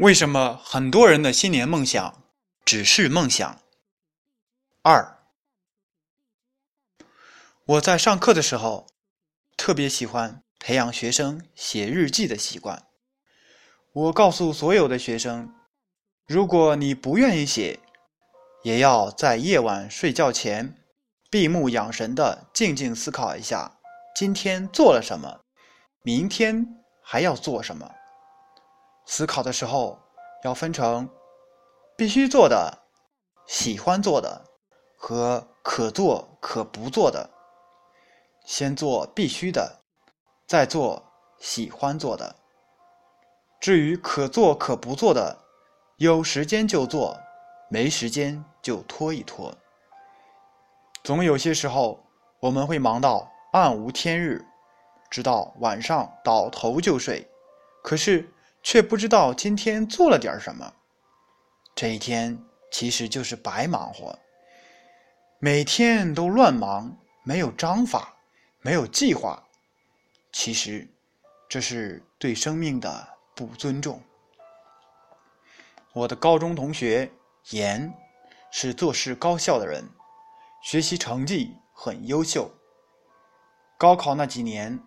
[0.00, 2.22] 为什么很多人的新年梦想
[2.64, 3.60] 只是梦想？
[4.80, 5.18] 二，
[7.66, 8.86] 我在上课的时候
[9.58, 12.82] 特别喜欢培养学生写日记的习惯。
[13.92, 15.52] 我告诉所有的学生，
[16.26, 17.78] 如果你不愿意写，
[18.62, 20.78] 也要在夜晚睡觉前
[21.28, 23.78] 闭目养神的静静思考一下，
[24.16, 25.40] 今天做了什么，
[26.02, 26.66] 明天
[27.02, 27.96] 还要做什么。
[29.06, 29.98] 思考的时候
[30.44, 31.08] 要分成
[31.96, 32.78] 必须做的、
[33.46, 34.44] 喜欢做的
[34.96, 37.28] 和可做可不做的。
[38.44, 39.80] 先做必须的，
[40.46, 41.04] 再做
[41.38, 42.36] 喜欢做的。
[43.60, 45.36] 至于可做可不做的，
[45.96, 47.18] 有时间就做，
[47.68, 49.54] 没时间就拖一拖。
[51.04, 52.02] 总有些时候
[52.40, 54.44] 我们会忙到暗无天日，
[55.10, 57.28] 直到晚上倒头就睡。
[57.82, 58.32] 可是。
[58.62, 60.72] 却不知道今天做了点什么，
[61.74, 62.38] 这一天
[62.70, 64.18] 其实就是白忙活。
[65.38, 68.14] 每天都乱忙，没有章法，
[68.60, 69.42] 没有计划，
[70.32, 70.86] 其实
[71.48, 74.02] 这是对生命的不尊重。
[75.92, 77.10] 我的高中同学
[77.50, 77.92] 严
[78.52, 79.88] 是做事高效的人，
[80.62, 82.50] 学习成绩很优秀。
[83.78, 84.78] 高考那几年，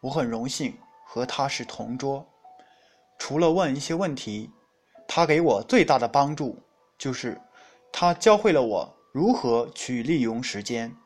[0.00, 2.28] 我很荣幸和他是同桌。
[3.20, 4.50] 除了问一些问题，
[5.06, 6.58] 他给我最大的帮助
[6.98, 7.38] 就是，
[7.92, 10.96] 他教会了我如何去利用时间。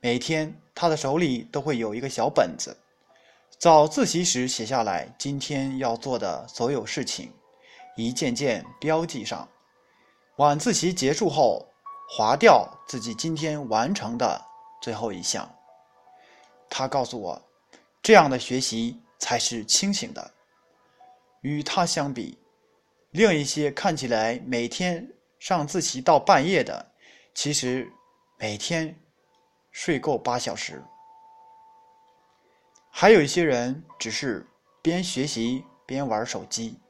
[0.00, 2.76] 每天他的手里都会有一个小本子，
[3.58, 7.32] 早自习时写下来今天要做的所有事情，
[7.96, 9.48] 一件件标记上；
[10.36, 11.64] 晚自习结束后，
[12.10, 14.44] 划掉自己今天完成的
[14.82, 15.48] 最后一项。
[16.68, 17.40] 他告诉我，
[18.02, 20.33] 这样的学习才是清醒的。
[21.44, 22.38] 与他相比，
[23.10, 25.06] 另一些看起来每天
[25.38, 26.92] 上自习到半夜的，
[27.34, 27.92] 其实
[28.38, 28.98] 每天
[29.70, 30.82] 睡够八小时。
[32.90, 34.46] 还有一些人只是
[34.80, 36.80] 边学习边玩手机。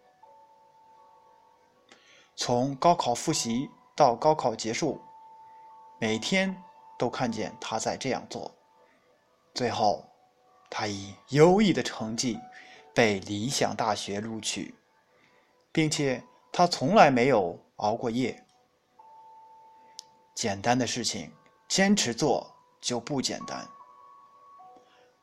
[2.36, 5.00] 从高考复习到高考结束，
[5.98, 6.56] 每天
[6.96, 8.54] 都看见他在这样做。
[9.52, 10.08] 最后，
[10.70, 12.38] 他以优异的成绩。
[12.94, 14.74] 被理想大学录取，
[15.72, 16.22] 并且
[16.52, 18.40] 他从来没有熬过夜。
[20.34, 21.32] 简单的事情
[21.68, 23.66] 坚持做就不简单。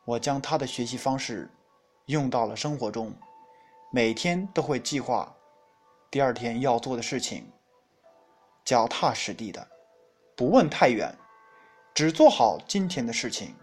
[0.03, 1.49] 我将他的学习方式
[2.07, 3.13] 用到了生活中，
[3.91, 5.33] 每天都会计划
[6.09, 7.49] 第二天要做的事情，
[8.65, 9.65] 脚踏实地的，
[10.35, 11.15] 不问太远，
[11.93, 13.55] 只做好今天的事情，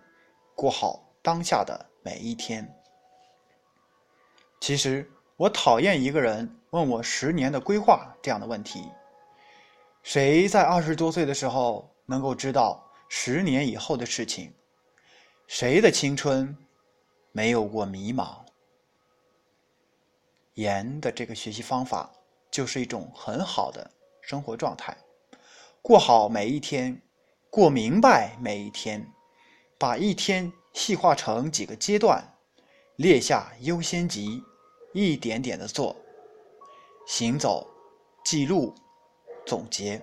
[0.54, 2.74] 过好当下的每一天。
[4.60, 8.90] 其实我讨厌一个人问我十年的规划这样的问题。
[10.02, 14.52] 谁在二十多岁的时候能够知道十年以后的事情？
[15.46, 16.56] 谁的青春
[17.32, 18.38] 没有过迷茫？
[20.54, 22.10] 严的这个学习方法
[22.50, 24.96] 就是一种很好的生活状态，
[25.80, 27.00] 过好每一天，
[27.48, 29.06] 过明白每一天，
[29.78, 32.34] 把一天细化成几个阶段，
[32.96, 34.42] 列下优先级。
[34.98, 35.94] 一点点的做，
[37.06, 37.66] 行走，
[38.24, 38.74] 记录，
[39.46, 40.02] 总结。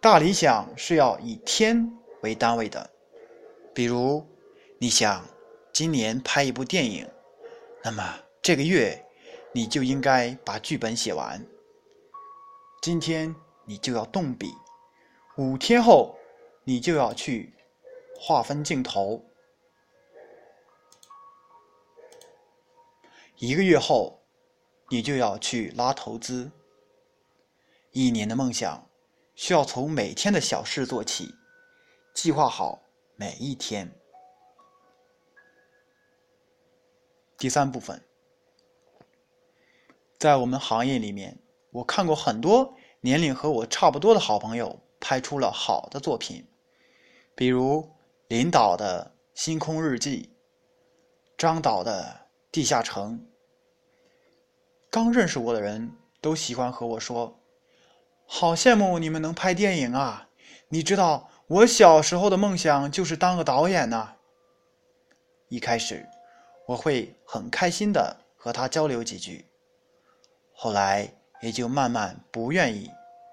[0.00, 2.90] 大理想是要以天为单位的。
[3.74, 4.24] 比如，
[4.78, 5.26] 你想
[5.72, 7.08] 今年拍一部电影，
[7.82, 9.04] 那么这个月
[9.52, 11.44] 你就应该把剧本写完。
[12.82, 14.52] 今天你就要动笔，
[15.36, 16.16] 五天后
[16.64, 17.52] 你就要去
[18.18, 19.24] 划分镜头。
[23.44, 24.22] 一个月后，
[24.88, 26.48] 你就要去拉投资。
[27.90, 28.88] 一年的梦想
[29.34, 31.34] 需要从每天的小事做起，
[32.14, 32.80] 计划好
[33.16, 33.92] 每一天。
[37.36, 38.00] 第三部分，
[40.20, 41.36] 在我们行业里面，
[41.72, 46.46] 我看过很多年龄和我差不多的好朋友拍出了好的作品，
[47.34, 47.90] 比如
[48.28, 50.30] 林导的《星空日记》，
[51.36, 52.04] 张导的
[52.52, 53.18] 《地下城》。
[54.92, 55.90] 刚认识我的人
[56.20, 57.40] 都喜欢和我说
[58.28, 60.28] ：“好羡慕你们能拍电影啊！”
[60.68, 64.16] 你知道我小时候的梦想就是当个导演呢。
[65.48, 66.06] 一开始
[66.66, 69.46] 我会很开心的和他交流几句，
[70.52, 71.10] 后来
[71.40, 72.90] 也就慢慢不愿意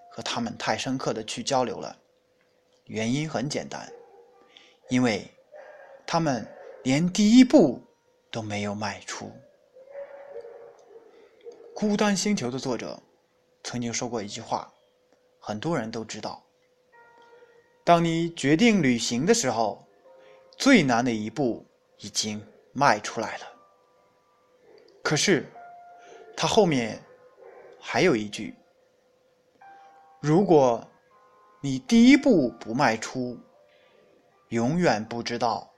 [0.09, 1.93] 和他们太深刻的去交流了。
[2.85, 3.91] 原因很简单，
[4.87, 5.29] 因为
[6.07, 6.47] 他们
[6.83, 7.83] 连第一步
[8.31, 9.29] 都没有迈出。
[11.79, 13.01] 孤单星球》的作者
[13.63, 14.69] 曾经说过一句话，
[15.39, 16.43] 很多人都知道：
[17.85, 19.87] 当你决定旅行的时候，
[20.57, 21.65] 最难的一步
[21.99, 23.45] 已经迈出来了。
[25.01, 25.49] 可是，
[26.35, 27.01] 他后面
[27.79, 28.53] 还有一句：
[30.19, 30.85] 如果
[31.61, 33.39] 你第一步不迈出，
[34.49, 35.71] 永远不知道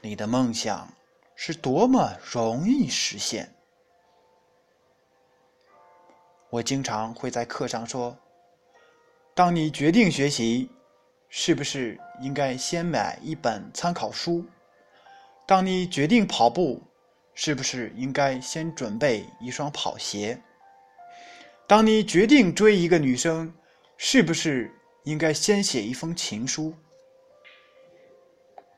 [0.00, 0.92] 你的梦想
[1.36, 3.54] 是多么容易实现。
[6.52, 8.14] 我经常会在课上说
[9.34, 10.68] ：“当你决定学习，
[11.30, 14.44] 是不是应该先买一本参考书？
[15.46, 16.82] 当你决定跑步，
[17.32, 20.38] 是不是应该先准备一双跑鞋？
[21.66, 23.50] 当你决定追一个女生，
[23.96, 24.70] 是不是
[25.04, 26.74] 应该先写一封情书？”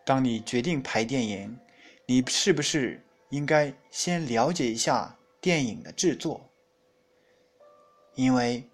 [0.06, 1.58] 当你决定拍电影，
[2.06, 6.48] 你是不是应该先了解一下电影的制作？
[8.14, 8.68] 因为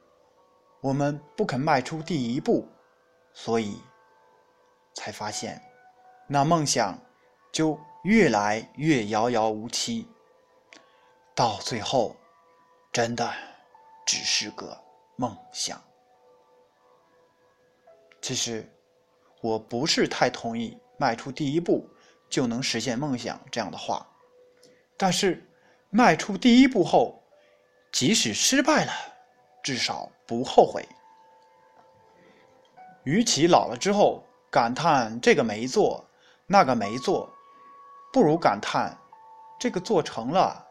[0.80, 2.68] 我们不肯迈出第一步，
[3.32, 3.80] 所以
[4.94, 5.60] 才发现
[6.26, 6.98] 那梦想
[7.52, 10.06] 就越来越遥遥无期，
[11.34, 12.16] 到最后
[12.92, 13.32] 真的
[14.06, 14.78] 只是个
[15.16, 15.82] 梦想。
[18.20, 18.68] 其实
[19.40, 20.78] 我不是太同意。
[20.98, 21.88] 迈出第一步
[22.28, 24.06] 就能实现梦想这样的话，
[24.98, 25.42] 但是
[25.88, 27.22] 迈出第一步后，
[27.90, 28.92] 即使失败了，
[29.62, 30.86] 至少不后悔。
[33.04, 36.04] 与其老了之后感叹这个没做，
[36.46, 37.32] 那个没做，
[38.12, 38.96] 不如感叹
[39.58, 40.66] 这个做成了，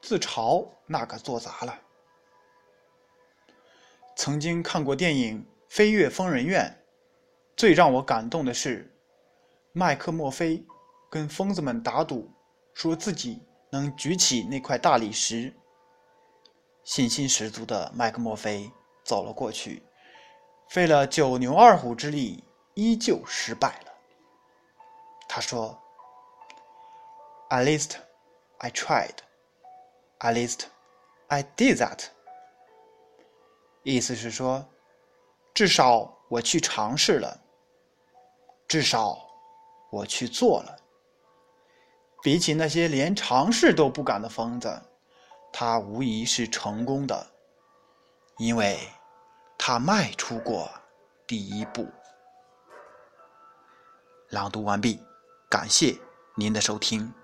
[0.00, 1.78] 自嘲那个做砸了。
[4.16, 6.64] 曾经看过电影《飞越疯人院》，
[7.56, 8.90] 最让我感动的是。
[9.72, 10.64] 麦克墨菲
[11.10, 12.30] 跟疯子们打赌，
[12.74, 15.52] 说自己能举起那块大理石。
[16.84, 18.70] 信心十足的麦克墨菲
[19.02, 19.82] 走了过去，
[20.68, 22.44] 费了九牛二虎之力，
[22.74, 23.92] 依旧失败了。
[25.28, 25.76] 他说
[27.50, 27.96] ：“At least
[28.58, 29.16] I tried.
[30.20, 30.66] At least
[31.28, 32.04] I did that.”
[33.82, 34.64] 意思是说，
[35.52, 37.40] 至少我去尝试了，
[38.68, 39.22] 至少。
[39.90, 40.76] 我去做了。
[42.20, 44.82] 比起那些连尝试都不敢的疯子，
[45.56, 47.28] 他无疑是成功的，
[48.38, 48.76] 因为
[49.56, 50.68] 他迈出过
[51.28, 51.88] 第一步。
[54.30, 55.00] 朗读完毕，
[55.48, 55.96] 感谢
[56.34, 57.14] 您的收听。